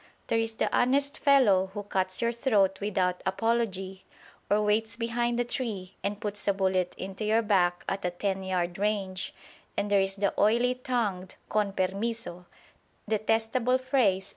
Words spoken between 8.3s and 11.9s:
yard range; and there is the oily tongued "con